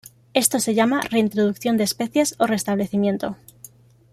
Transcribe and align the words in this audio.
Esto 0.33 0.59
se 0.59 0.73
llama 0.73 1.01
reintroducción 1.11 1.77
de 1.77 1.83
especies 1.83 2.33
o 2.39 2.47
restablecimiento. 2.47 3.37